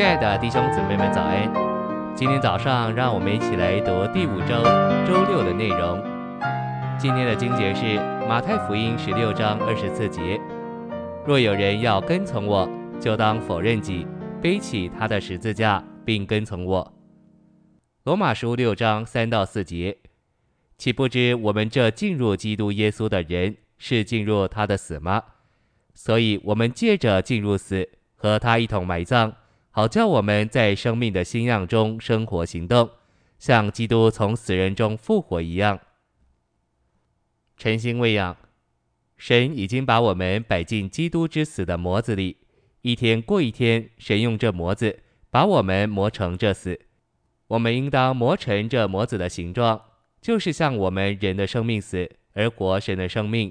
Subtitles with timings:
[0.00, 1.52] 亲爱的弟兄姊妹们，早安！
[2.16, 4.64] 今天早上，让我们一起来读第五周
[5.06, 6.02] 周六的内容。
[6.98, 10.40] 今天的经节是马太福音十六章二十四节：
[11.26, 12.66] 若有人要跟从我，
[12.98, 14.06] 就当否认己，
[14.40, 16.94] 背起他的十字架，并跟从我。
[18.04, 19.98] 罗马书六章三到四节：
[20.78, 25.22] 岂不知我们这进入基督耶稣的人，是进入他的死吗？
[25.92, 29.34] 所以，我们借着进入死，和他一同埋葬。
[29.80, 32.90] 好叫我们在生命的新样中生活行动，
[33.38, 35.80] 像基督从死人中复活一样。
[37.56, 38.36] 晨星喂养，
[39.16, 42.36] 神已经把我们摆进基督之死的模子里，
[42.82, 44.98] 一天过一天，神用这模子
[45.30, 46.78] 把我们磨成这死。
[47.46, 49.80] 我们应当磨成这模子的形状，
[50.20, 53.50] 就是像我们人的生命死而活神的生命。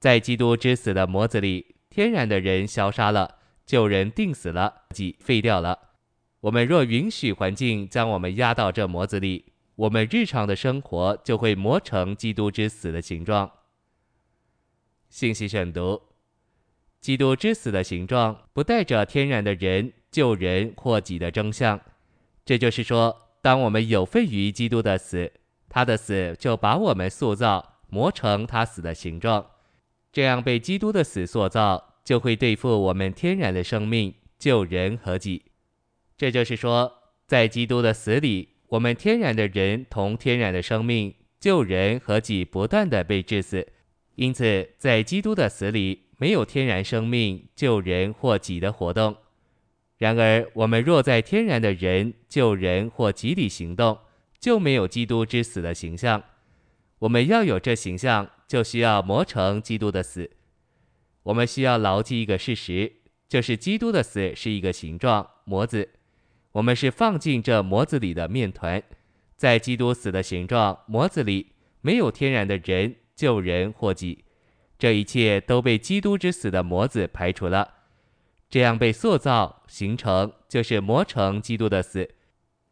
[0.00, 3.36] 在基督之死的模子里，天然的人消杀了。
[3.68, 5.78] 旧人定死了，即废掉了。
[6.40, 13.50] 我们若允许环境将我们压到这模子里，我们日常的生活就会磨成基督之死的形状。
[15.10, 16.00] 信息选读：
[17.02, 21.78] 基督之死的形状不带着天然的人、救人或己的征象。
[22.46, 25.30] 这就是说，当我们有份于基督的死，
[25.68, 29.44] 他的死就把我们塑造磨成他死的形状。
[30.10, 31.84] 这样被基督的死塑造。
[32.08, 35.42] 就会对付我们天然的生命、救人和己。
[36.16, 36.90] 这就是说，
[37.26, 43.68] 在基督的死里，我们天然的人同天然的生命、救人和己不断地被治死。
[44.14, 49.14] 因此，在基督的死里，没有天然生命、救人或己的活动。
[49.98, 53.98] 然而，我们若在天然的人、救人或己里行动，
[54.40, 56.24] 就没有基督之死的形象。
[57.00, 60.30] 我们要有这形象，就需要磨成基督的死。
[61.28, 62.90] 我们需要牢记一个事实，
[63.28, 65.90] 就是基督的死是一个形状模子，
[66.52, 68.82] 我们是放进这模子里的面团，
[69.36, 74.24] 在基督死的形状模子里，没有天然的人、救人或己，
[74.78, 77.74] 这一切都被基督之死的模子排除了。
[78.48, 82.08] 这样被塑造形成，就是磨成基督的死。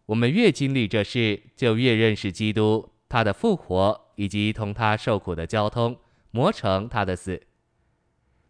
[0.06, 5.98] 我们越经历这事，就越认识基督，他的复活以及同他受苦的交通，
[6.30, 7.42] 磨成他的死。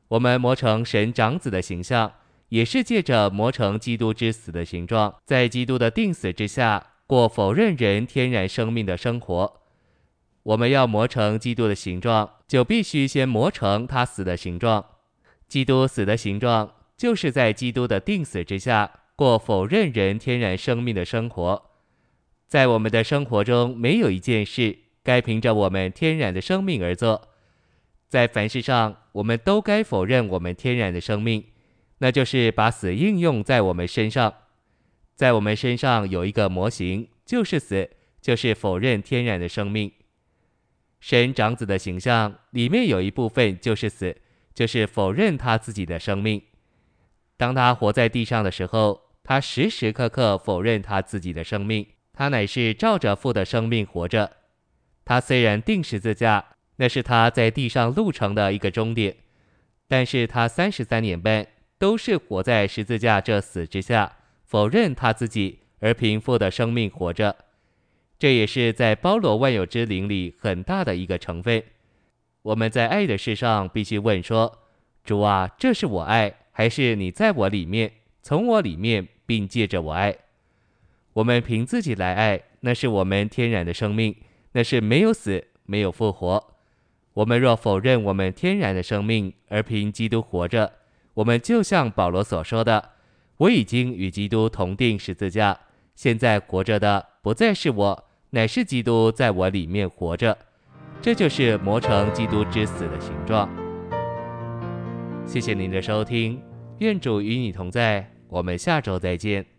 [0.09, 2.13] 我们磨成神长子的形象，
[2.51, 9.61] 也是借着磨成基督之死的形状，在基督的定死之下过否认人天然生命的生活。
[10.45, 14.85] 我们要磨成基督的形状，就必须先磨成他死的形状。
[15.49, 21.71] 基督死的形状，就是在基督的定死之下过否认人天然生命的生活。
[22.47, 27.29] 在我们的生活中，没有一件事该凭着我们天然的生命而做。
[28.09, 31.47] 在凡事上，我们都该否认我们天然的生命，
[31.99, 34.33] 那就是把死应用在我们身上。
[35.15, 37.89] 在我们身上有一个模型，就是死，
[38.21, 39.91] 就是否认天然的生命。
[41.01, 44.15] 神长子的形象里面有一部分就是死，
[44.53, 46.43] 就是否认他自己的生命。
[47.39, 54.31] 当他活在地上的时候，他时时刻刻否认他自己的生命，他乃是照着父的生命活着。
[55.07, 56.56] 他虽然钉十字架。
[56.77, 59.17] 那是他在地上路程的一个终点，
[59.89, 61.47] 但是他三十三年半
[61.79, 67.37] 都是活在十字架这死之下，否认他自己，而凭父的生命活着。
[68.19, 71.63] 这也是在包罗万有之灵里很大的一个成分。
[72.43, 74.59] 我们在爱的事上必须问说：
[75.05, 80.17] 主啊，这是我爱，还是你在我里面，从我里面，并借着我爱？
[81.15, 84.15] 我们凭自己来爱，那是我们天然的生命，
[84.53, 86.56] 那是没有死，没有复活。
[87.17, 90.71] 我们若否认我们天然的生命，而凭基督活着，
[91.15, 92.91] 我们就像保罗所说的
[93.39, 95.59] ：“我已经与基督同钉十字架，
[95.95, 100.37] 现在活着的不再是我，乃是基督在我里面活着。”
[101.01, 103.49] 这就是磨成基督之死的形状。
[105.25, 106.39] 谢谢您的收听，
[106.81, 109.56] 愿主与你同在，我们下周再见。